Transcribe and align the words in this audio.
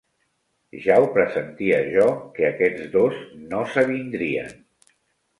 Ja 0.85 0.95
ho 1.01 1.09
pressentia 1.17 1.81
jo, 1.95 2.05
que 2.37 2.47
aquests 2.47 2.87
dos 2.95 3.19
no 3.53 3.61
s'avindrien! 3.75 4.49